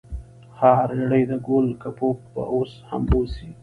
ها 0.57 0.71
ریړۍ 0.89 1.23
د 1.31 1.33
ګول 1.47 1.67
ګپو 1.81 2.09
به 2.33 2.43
اوس 2.53 2.71
هم 2.89 3.01
اوسي؟ 3.13 3.49